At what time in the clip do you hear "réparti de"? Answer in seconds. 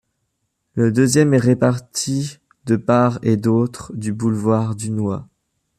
1.37-2.75